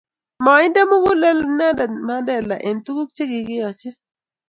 [0.45, 3.89] Mainde mugulel inendet Mandela eng' tuguk che kikiyochi